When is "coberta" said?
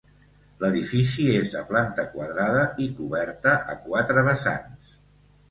3.01-3.53